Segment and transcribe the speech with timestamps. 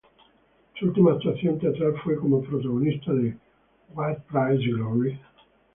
[0.79, 3.37] Su última actuación teatral fue como protagonista de
[3.93, 5.19] "What Price Glory?